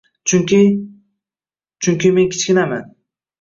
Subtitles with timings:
[0.29, 0.61] —Chunki…
[1.83, 2.91] chunki men kichkinaman!